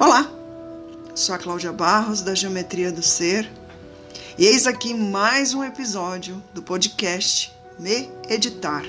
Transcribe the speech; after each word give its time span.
Olá, 0.00 0.32
sou 1.14 1.34
a 1.34 1.38
Cláudia 1.38 1.74
Barros 1.74 2.22
da 2.22 2.34
Geometria 2.34 2.90
do 2.90 3.02
Ser 3.02 3.46
e 4.38 4.46
eis 4.46 4.66
aqui 4.66 4.94
mais 4.94 5.52
um 5.52 5.62
episódio 5.62 6.42
do 6.54 6.62
podcast 6.62 7.52
Me 7.78 8.10
Editar. 8.26 8.82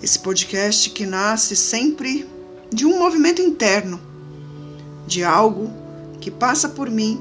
Esse 0.00 0.20
podcast 0.20 0.88
que 0.90 1.04
nasce 1.04 1.56
sempre 1.56 2.30
de 2.72 2.86
um 2.86 2.96
movimento 2.96 3.42
interno, 3.42 4.00
de 5.04 5.24
algo 5.24 5.68
que 6.20 6.30
passa 6.30 6.68
por 6.68 6.88
mim 6.88 7.20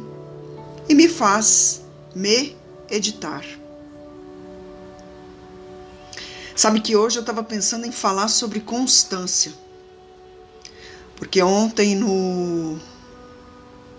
e 0.88 0.93
me 0.93 1.09
faz 1.09 1.81
me 2.13 2.55
editar. 2.91 3.43
Sabe 6.55 6.80
que 6.80 6.95
hoje 6.95 7.17
eu 7.17 7.22
estava 7.22 7.41
pensando 7.41 7.88
em 7.88 7.91
falar 7.91 8.27
sobre 8.27 8.59
constância 8.59 9.52
porque 11.20 11.44
ontem 11.44 11.96
no 11.96 12.80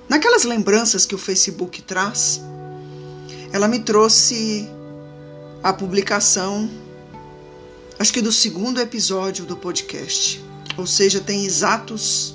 naquelas 0.09 0.43
lembranças 0.43 1.07
que 1.07 1.15
o 1.15 1.19
Facebook 1.19 1.83
traz, 1.83 2.41
ela 3.53 3.69
me 3.69 3.79
trouxe 3.79 4.69
a 5.63 5.73
publicação 5.73 6.69
acho 8.01 8.15
que 8.15 8.23
do 8.23 8.33
segundo 8.33 8.81
episódio 8.81 9.45
do 9.45 9.55
podcast. 9.55 10.43
Ou 10.79 10.87
seja, 10.87 11.21
tem 11.21 11.45
exatos 11.45 12.35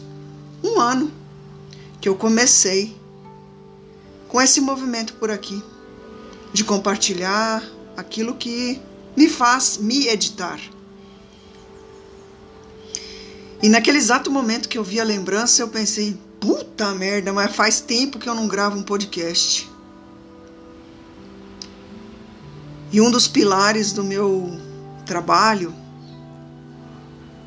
um 0.63 0.79
ano 0.79 1.11
que 1.99 2.07
eu 2.07 2.15
comecei 2.15 2.95
com 4.27 4.39
esse 4.39 4.61
movimento 4.61 5.15
por 5.15 5.31
aqui 5.31 5.63
de 6.53 6.63
compartilhar 6.63 7.63
aquilo 7.97 8.35
que 8.35 8.79
me 9.17 9.27
faz 9.27 9.77
me 9.77 10.07
editar. 10.07 10.59
E 13.65 13.69
naquele 13.69 13.97
exato 13.97 14.29
momento 14.29 14.69
que 14.69 14.77
eu 14.77 14.83
vi 14.83 14.99
a 14.99 15.03
lembrança, 15.03 15.59
eu 15.63 15.67
pensei: 15.67 16.15
puta 16.39 16.93
merda, 16.93 17.33
mas 17.33 17.55
faz 17.55 17.81
tempo 17.81 18.19
que 18.19 18.29
eu 18.29 18.35
não 18.35 18.47
gravo 18.47 18.77
um 18.77 18.83
podcast. 18.83 19.67
E 22.91 23.01
um 23.01 23.09
dos 23.09 23.27
pilares 23.27 23.91
do 23.91 24.03
meu 24.03 24.55
trabalho, 25.03 25.73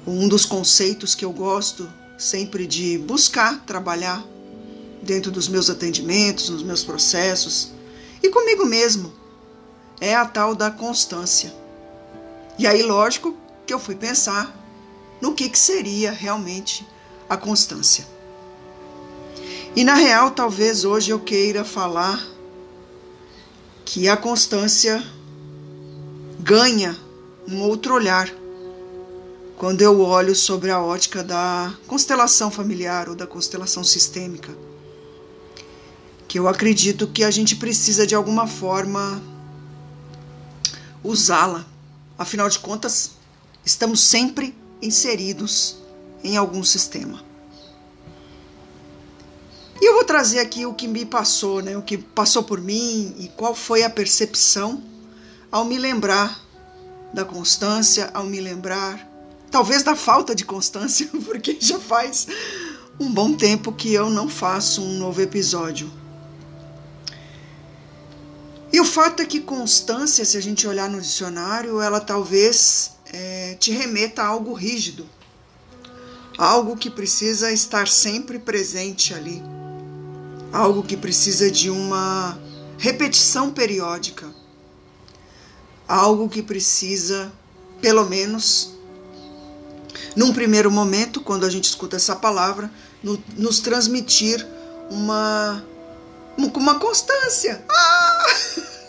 um 0.04 0.26
dos 0.26 0.44
conceitos 0.44 1.14
que 1.14 1.24
eu 1.24 1.30
gosto 1.30 1.88
sempre 2.18 2.66
de 2.66 2.98
buscar 2.98 3.64
trabalhar 3.64 4.20
dentro 5.00 5.30
dos 5.30 5.46
meus 5.46 5.70
atendimentos, 5.70 6.48
nos 6.48 6.64
meus 6.64 6.82
processos 6.82 7.70
e 8.20 8.28
comigo 8.28 8.66
mesmo, 8.66 9.12
é 10.00 10.16
a 10.16 10.24
tal 10.24 10.56
da 10.56 10.68
constância. 10.68 11.54
E 12.58 12.66
aí, 12.66 12.82
lógico 12.82 13.36
que 13.64 13.72
eu 13.72 13.78
fui 13.78 13.94
pensar 13.94 14.52
no 15.20 15.34
que, 15.34 15.48
que 15.48 15.58
seria 15.58 16.12
realmente 16.12 16.86
a 17.28 17.36
constância. 17.36 18.06
E 19.76 19.84
na 19.84 19.94
real, 19.94 20.30
talvez 20.30 20.84
hoje 20.84 21.10
eu 21.10 21.20
queira 21.20 21.64
falar 21.64 22.20
que 23.84 24.08
a 24.08 24.16
constância 24.16 25.02
ganha 26.40 26.96
um 27.48 27.62
outro 27.62 27.94
olhar 27.94 28.28
quando 29.56 29.82
eu 29.82 30.00
olho 30.00 30.34
sobre 30.34 30.70
a 30.70 30.80
ótica 30.80 31.22
da 31.22 31.72
constelação 31.86 32.50
familiar 32.50 33.08
ou 33.08 33.14
da 33.14 33.26
constelação 33.26 33.82
sistêmica. 33.82 34.52
Que 36.26 36.38
eu 36.38 36.46
acredito 36.46 37.06
que 37.06 37.24
a 37.24 37.30
gente 37.30 37.56
precisa 37.56 38.06
de 38.06 38.14
alguma 38.14 38.46
forma 38.46 39.22
usá-la. 41.02 41.64
Afinal 42.18 42.48
de 42.48 42.58
contas, 42.58 43.12
estamos 43.64 44.00
sempre 44.00 44.57
inseridos 44.80 45.76
em 46.22 46.36
algum 46.36 46.62
sistema. 46.64 47.22
E 49.80 49.88
eu 49.88 49.94
vou 49.94 50.04
trazer 50.04 50.40
aqui 50.40 50.66
o 50.66 50.74
que 50.74 50.88
me 50.88 51.04
passou, 51.04 51.62
né, 51.62 51.76
o 51.76 51.82
que 51.82 51.96
passou 51.96 52.42
por 52.42 52.60
mim 52.60 53.14
e 53.18 53.28
qual 53.28 53.54
foi 53.54 53.84
a 53.84 53.90
percepção 53.90 54.82
ao 55.50 55.64
me 55.64 55.78
lembrar 55.78 56.40
da 57.12 57.24
constância, 57.24 58.10
ao 58.12 58.24
me 58.24 58.40
lembrar, 58.40 59.08
talvez 59.50 59.82
da 59.82 59.94
falta 59.94 60.34
de 60.34 60.44
constância, 60.44 61.08
porque 61.24 61.56
já 61.60 61.78
faz 61.78 62.26
um 63.00 63.10
bom 63.10 63.34
tempo 63.34 63.72
que 63.72 63.92
eu 63.94 64.10
não 64.10 64.28
faço 64.28 64.82
um 64.82 64.98
novo 64.98 65.22
episódio. 65.22 65.90
E 68.72 68.80
o 68.80 68.84
fato 68.84 69.22
é 69.22 69.26
que 69.26 69.40
constância, 69.40 70.24
se 70.24 70.36
a 70.36 70.42
gente 70.42 70.66
olhar 70.66 70.90
no 70.90 71.00
dicionário, 71.00 71.80
ela 71.80 72.00
talvez 72.00 72.97
é, 73.12 73.56
te 73.58 73.72
remeta 73.72 74.22
a 74.22 74.26
algo 74.26 74.52
rígido, 74.52 75.08
algo 76.36 76.76
que 76.76 76.90
precisa 76.90 77.50
estar 77.50 77.88
sempre 77.88 78.38
presente 78.38 79.14
ali, 79.14 79.42
algo 80.52 80.82
que 80.82 80.96
precisa 80.96 81.50
de 81.50 81.70
uma 81.70 82.38
repetição 82.76 83.50
periódica, 83.50 84.26
algo 85.86 86.28
que 86.28 86.42
precisa, 86.42 87.32
pelo 87.80 88.04
menos, 88.04 88.74
num 90.14 90.32
primeiro 90.32 90.70
momento, 90.70 91.20
quando 91.20 91.44
a 91.44 91.50
gente 91.50 91.64
escuta 91.64 91.96
essa 91.96 92.14
palavra, 92.14 92.70
no, 93.02 93.22
nos 93.36 93.60
transmitir 93.60 94.46
uma, 94.90 95.64
uma 96.36 96.78
constância 96.78 97.64
ah! 97.70 98.26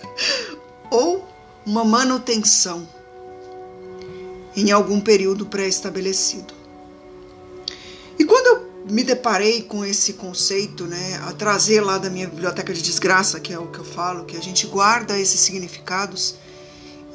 ou 0.92 1.28
uma 1.66 1.84
manutenção 1.84 2.88
em 4.62 4.72
algum 4.72 5.00
período 5.00 5.46
pré-estabelecido. 5.46 6.54
E 8.18 8.26
quando 8.26 8.48
eu 8.48 8.70
me 8.90 9.04
deparei 9.04 9.62
com 9.62 9.86
esse 9.86 10.14
conceito, 10.14 10.86
né, 10.86 11.22
a 11.28 11.32
trazer 11.32 11.82
lá 11.82 11.98
da 11.98 12.10
minha 12.10 12.28
biblioteca 12.28 12.74
de 12.74 12.82
desgraça, 12.82 13.40
que 13.40 13.54
é 13.54 13.60
o 13.60 13.68
que 13.68 13.80
eu 13.80 13.86
falo, 13.86 14.26
que 14.26 14.36
a 14.36 14.42
gente 14.42 14.68
guarda 14.68 15.18
esses 15.18 15.40
significados 15.40 16.36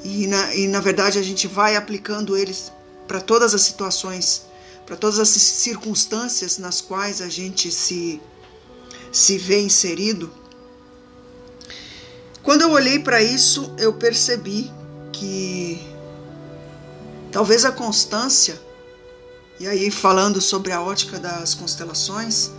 e 0.05 0.27
na, 0.27 0.55
e 0.55 0.67
na 0.67 0.81
verdade 0.81 1.19
a 1.19 1.23
gente 1.23 1.47
vai 1.47 1.77
aplicando 1.77 2.37
eles 2.37 2.71
para 3.07 3.21
todas 3.21 3.55
as 3.55 3.63
situações, 3.63 4.45
para 4.87 4.97
todas 4.97 5.19
as 5.19 5.29
circunstâncias 5.29 6.59
nas 6.59 6.81
quais 6.81 7.21
a 7.21 7.29
gente 7.29 7.71
se, 7.71 8.21
se 9.11 9.37
vê 9.37 9.61
inserido. 9.61 10.31
Quando 12.43 12.63
eu 12.63 12.71
olhei 12.71 12.99
para 12.99 13.23
isso, 13.23 13.75
eu 13.79 13.95
percebi 13.95 14.71
que 15.13 15.94
Talvez 17.35 17.65
a 17.65 17.73
constância, 17.73 18.63
e 19.59 19.67
aí 19.67 19.91
falando 19.91 20.41
sobre 20.41 20.71
a 20.71 20.81
ótica 20.81 21.19
das 21.19 21.53
constelações, 21.53 22.53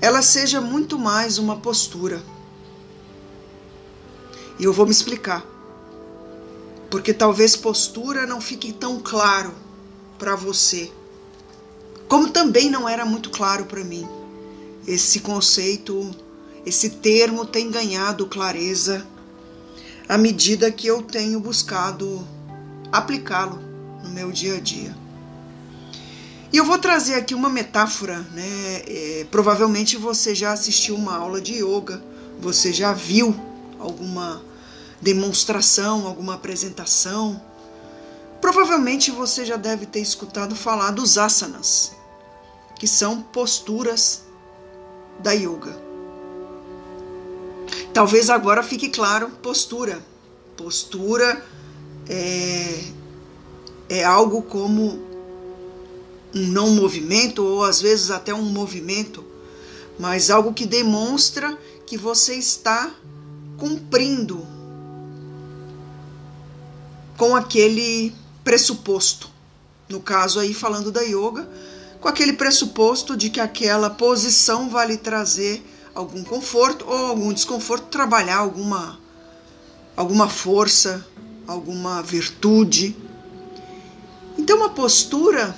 ela 0.00 0.22
seja 0.22 0.60
muito 0.60 0.98
mais 0.98 1.38
uma 1.38 1.56
postura. 1.60 2.20
E 4.58 4.64
eu 4.64 4.72
vou 4.72 4.86
me 4.86 4.90
explicar. 4.90 5.46
Porque 6.90 7.14
talvez 7.14 7.54
postura 7.54 8.26
não 8.26 8.40
fique 8.40 8.72
tão 8.72 8.98
claro 8.98 9.54
para 10.18 10.34
você, 10.34 10.90
como 12.08 12.30
também 12.30 12.68
não 12.68 12.88
era 12.88 13.04
muito 13.04 13.30
claro 13.30 13.66
para 13.66 13.84
mim. 13.84 14.04
Esse 14.84 15.20
conceito, 15.20 16.10
esse 16.66 16.90
termo 16.90 17.46
tem 17.46 17.70
ganhado 17.70 18.26
clareza 18.26 19.06
à 20.08 20.18
medida 20.18 20.72
que 20.72 20.88
eu 20.88 21.04
tenho 21.04 21.38
buscado 21.38 22.26
aplicá-lo 22.92 23.58
no 24.02 24.10
meu 24.10 24.32
dia 24.32 24.56
a 24.56 24.60
dia. 24.60 24.94
E 26.52 26.56
eu 26.56 26.64
vou 26.64 26.78
trazer 26.78 27.14
aqui 27.14 27.34
uma 27.34 27.50
metáfora, 27.50 28.20
né? 28.32 28.82
É, 28.86 29.26
provavelmente 29.30 29.96
você 29.96 30.34
já 30.34 30.52
assistiu 30.52 30.94
uma 30.94 31.14
aula 31.14 31.40
de 31.40 31.62
yoga, 31.62 32.02
você 32.40 32.72
já 32.72 32.92
viu 32.92 33.38
alguma 33.78 34.42
demonstração, 35.00 36.06
alguma 36.06 36.34
apresentação. 36.34 37.40
Provavelmente 38.40 39.10
você 39.10 39.44
já 39.44 39.56
deve 39.56 39.84
ter 39.84 40.00
escutado 40.00 40.54
falar 40.54 40.90
dos 40.90 41.18
asanas, 41.18 41.92
que 42.78 42.86
são 42.86 43.20
posturas 43.20 44.22
da 45.20 45.32
yoga. 45.32 45.76
Talvez 47.92 48.30
agora 48.30 48.62
fique 48.62 48.88
claro 48.88 49.28
postura. 49.42 50.00
Postura 50.56 51.44
é, 52.08 52.84
é 53.88 54.04
algo 54.04 54.42
como 54.42 55.06
um 56.34 56.46
não 56.46 56.70
movimento, 56.70 57.44
ou 57.44 57.64
às 57.64 57.80
vezes 57.80 58.10
até 58.10 58.32
um 58.34 58.42
movimento, 58.42 59.24
mas 59.98 60.30
algo 60.30 60.52
que 60.52 60.66
demonstra 60.66 61.58
que 61.86 61.96
você 61.96 62.34
está 62.34 62.90
cumprindo 63.56 64.46
com 67.16 67.34
aquele 67.34 68.14
pressuposto. 68.44 69.28
No 69.88 70.00
caso 70.00 70.38
aí, 70.38 70.54
falando 70.54 70.92
da 70.92 71.00
yoga, 71.00 71.48
com 72.00 72.08
aquele 72.08 72.34
pressuposto 72.34 73.16
de 73.16 73.30
que 73.30 73.40
aquela 73.40 73.90
posição 73.90 74.68
vai 74.68 74.86
lhe 74.86 74.96
trazer 74.96 75.64
algum 75.94 76.22
conforto 76.22 76.84
ou 76.86 77.06
algum 77.06 77.32
desconforto, 77.32 77.86
trabalhar 77.86 78.36
alguma, 78.36 79.00
alguma 79.96 80.28
força, 80.28 81.04
alguma 81.48 82.02
virtude. 82.02 82.94
Então, 84.36 84.58
uma 84.58 84.68
postura 84.68 85.56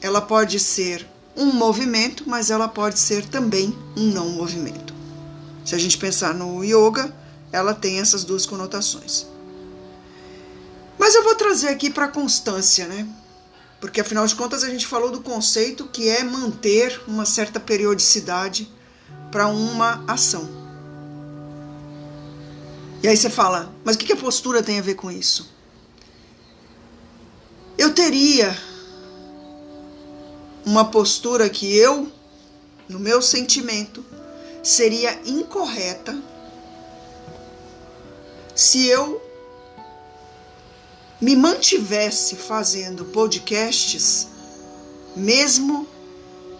ela 0.00 0.20
pode 0.20 0.58
ser 0.60 1.06
um 1.36 1.46
movimento, 1.46 2.24
mas 2.26 2.50
ela 2.50 2.68
pode 2.68 2.98
ser 2.98 3.26
também 3.26 3.76
um 3.96 4.04
não 4.12 4.30
movimento. 4.30 4.94
Se 5.64 5.74
a 5.74 5.78
gente 5.78 5.98
pensar 5.98 6.34
no 6.34 6.62
yoga, 6.64 7.14
ela 7.50 7.74
tem 7.74 8.00
essas 8.00 8.24
duas 8.24 8.46
conotações. 8.46 9.26
Mas 10.98 11.14
eu 11.14 11.24
vou 11.24 11.34
trazer 11.34 11.68
aqui 11.68 11.90
para 11.90 12.08
constância, 12.08 12.86
né? 12.86 13.08
Porque 13.80 14.00
afinal 14.00 14.26
de 14.26 14.34
contas 14.36 14.62
a 14.62 14.70
gente 14.70 14.86
falou 14.86 15.10
do 15.10 15.20
conceito 15.20 15.86
que 15.86 16.08
é 16.08 16.22
manter 16.22 17.00
uma 17.08 17.24
certa 17.24 17.58
periodicidade 17.58 18.70
para 19.30 19.48
uma 19.48 20.04
ação. 20.06 20.61
E 23.02 23.08
aí 23.08 23.16
você 23.16 23.28
fala, 23.28 23.74
mas 23.84 23.96
o 23.96 23.98
que 23.98 24.12
a 24.12 24.16
postura 24.16 24.62
tem 24.62 24.78
a 24.78 24.82
ver 24.82 24.94
com 24.94 25.10
isso? 25.10 25.50
Eu 27.76 27.92
teria 27.92 28.56
uma 30.64 30.84
postura 30.84 31.50
que 31.50 31.76
eu, 31.76 32.10
no 32.88 33.00
meu 33.00 33.20
sentimento, 33.20 34.04
seria 34.62 35.20
incorreta 35.26 36.16
se 38.54 38.86
eu 38.86 39.20
me 41.20 41.34
mantivesse 41.34 42.36
fazendo 42.36 43.06
podcasts, 43.06 44.28
mesmo 45.16 45.88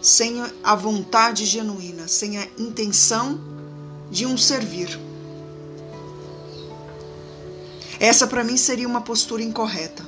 sem 0.01 0.43
a 0.65 0.75
vontade 0.75 1.47
genuína, 1.47 2.09
sem 2.09 2.39
a 2.39 2.49
intenção 2.59 3.41
de 4.11 4.27
um 4.27 4.37
servir. 4.37 5.12
Essa 8.03 8.27
para 8.27 8.43
mim 8.43 8.57
seria 8.57 8.89
uma 8.89 9.03
postura 9.03 9.45
incorreta. 9.45 10.05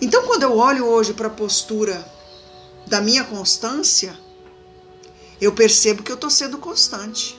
Então, 0.00 0.26
quando 0.26 0.44
eu 0.44 0.56
olho 0.56 0.86
hoje 0.86 1.12
para 1.12 1.26
a 1.26 1.30
postura 1.30 2.02
da 2.86 2.98
minha 2.98 3.24
constância, 3.24 4.18
eu 5.38 5.52
percebo 5.52 6.02
que 6.02 6.10
eu 6.10 6.14
estou 6.14 6.30
sendo 6.30 6.56
constante. 6.56 7.38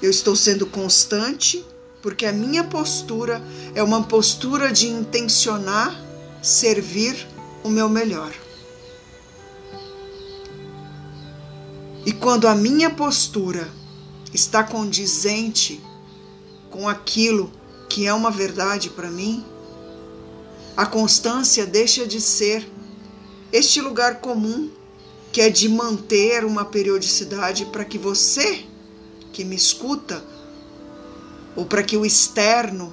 Eu 0.00 0.08
estou 0.08 0.36
sendo 0.36 0.64
constante 0.64 1.64
porque 2.00 2.24
a 2.24 2.32
minha 2.32 2.62
postura 2.62 3.42
é 3.74 3.82
uma 3.82 4.04
postura 4.04 4.70
de 4.70 4.86
intencionar 4.86 6.00
servir 6.40 7.26
o 7.64 7.68
meu 7.68 7.88
melhor. 7.88 8.32
E 12.06 12.12
quando 12.12 12.46
a 12.46 12.54
minha 12.54 12.90
postura 12.90 13.68
está 14.32 14.62
condizente 14.62 15.82
com 16.70 16.88
aquilo 16.88 17.50
que 17.94 18.08
é 18.08 18.12
uma 18.12 18.28
verdade 18.32 18.90
para 18.90 19.08
mim, 19.08 19.44
a 20.76 20.84
constância 20.84 21.64
deixa 21.64 22.04
de 22.04 22.20
ser 22.20 22.68
este 23.52 23.80
lugar 23.80 24.16
comum 24.16 24.68
que 25.30 25.40
é 25.40 25.48
de 25.48 25.68
manter 25.68 26.44
uma 26.44 26.64
periodicidade 26.64 27.66
para 27.66 27.84
que 27.84 27.96
você 27.96 28.66
que 29.32 29.44
me 29.44 29.54
escuta 29.54 30.24
ou 31.54 31.66
para 31.66 31.84
que 31.84 31.96
o 31.96 32.04
externo 32.04 32.92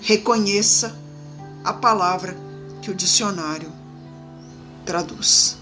reconheça 0.00 0.98
a 1.62 1.74
palavra 1.74 2.34
que 2.80 2.90
o 2.90 2.94
dicionário 2.94 3.70
traduz. 4.86 5.58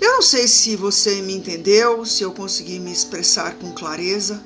Eu 0.00 0.14
não 0.14 0.22
sei 0.22 0.48
se 0.48 0.74
você 0.74 1.22
me 1.22 1.34
entendeu, 1.36 2.04
se 2.04 2.24
eu 2.24 2.32
consegui 2.32 2.80
me 2.80 2.90
expressar 2.90 3.54
com 3.54 3.70
clareza, 3.70 4.42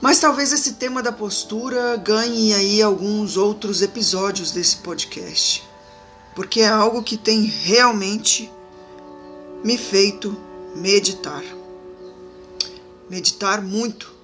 mas 0.00 0.18
talvez 0.18 0.52
esse 0.52 0.74
tema 0.74 1.02
da 1.02 1.12
postura 1.12 1.96
ganhe 1.96 2.54
aí 2.54 2.80
alguns 2.80 3.36
outros 3.36 3.82
episódios 3.82 4.50
desse 4.50 4.76
podcast, 4.76 5.62
porque 6.34 6.60
é 6.60 6.68
algo 6.68 7.02
que 7.02 7.16
tem 7.16 7.42
realmente 7.42 8.50
me 9.62 9.76
feito 9.76 10.36
meditar. 10.74 11.44
Meditar 13.10 13.60
muito 13.60 14.14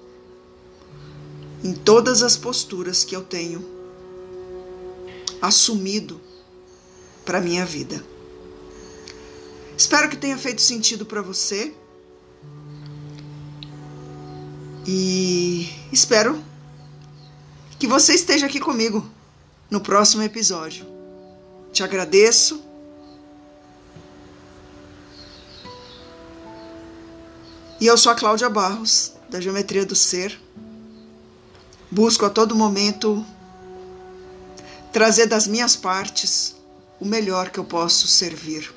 em 1.63 1.73
todas 1.73 2.23
as 2.23 2.37
posturas 2.37 3.03
que 3.03 3.15
eu 3.15 3.23
tenho 3.23 3.63
assumido 5.41 6.19
para 7.25 7.41
minha 7.41 7.65
vida. 7.65 8.03
Espero 9.77 10.09
que 10.09 10.17
tenha 10.17 10.37
feito 10.37 10.61
sentido 10.61 11.05
para 11.05 11.21
você. 11.21 11.75
E 14.87 15.69
espero 15.91 16.41
que 17.77 17.85
você 17.85 18.13
esteja 18.13 18.45
aqui 18.45 18.59
comigo 18.59 19.05
no 19.69 19.81
próximo 19.81 20.23
episódio. 20.23 20.85
Te 21.73 21.83
agradeço 21.83 22.67
E 27.79 27.85
eu 27.85 27.95
sou 27.95 28.11
a 28.11 28.15
Cláudia 28.15 28.49
Barros, 28.49 29.13
da 29.29 29.39
Geometria 29.39 29.85
do 29.85 29.93
Ser. 29.93 30.39
Busco 31.91 32.25
a 32.25 32.29
todo 32.29 32.55
momento 32.55 33.23
trazer 34.91 35.27
das 35.27 35.45
minhas 35.45 35.75
partes 35.75 36.55
o 36.99 37.05
melhor 37.05 37.51
que 37.51 37.59
eu 37.59 37.63
posso 37.63 38.07
servir. 38.07 38.73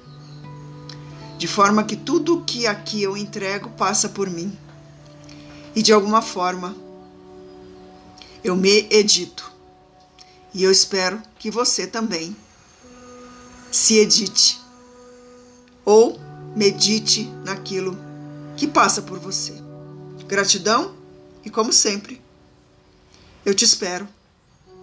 De 1.39 1.49
forma 1.49 1.83
que 1.83 1.97
tudo 1.97 2.45
que 2.45 2.67
aqui 2.67 3.03
eu 3.03 3.17
entrego 3.17 3.71
passa 3.71 4.07
por 4.07 4.29
mim. 4.29 4.55
E 5.75 5.83
de 5.83 5.93
alguma 5.93 6.23
forma 6.23 6.77
eu 8.43 8.57
me 8.57 8.87
edito. 8.91 9.51
E 10.53 10.65
eu 10.65 10.71
espero 10.71 11.23
que 11.39 11.51
você 11.51 11.87
também 11.87 12.37
se 13.71 13.99
edite 13.99 14.61
ou 15.85 16.19
medite 16.57 17.25
naquilo 17.45 17.97
que 18.57 18.67
passa 18.67 19.01
por 19.03 19.19
você. 19.19 19.55
Gratidão 20.27 20.95
e, 21.45 21.51
como 21.51 21.73
sempre, 21.73 22.21
eu 23.45 23.55
te 23.55 23.65
espero 23.65 24.09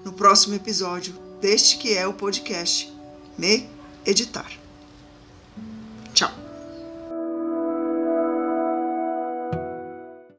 no 0.03 0.13
próximo 0.13 0.55
episódio 0.55 1.13
deste 1.41 1.77
que 1.77 1.93
é 1.93 2.07
o 2.07 2.13
podcast 2.13 2.91
Me 3.37 3.69
Editar. 4.05 4.66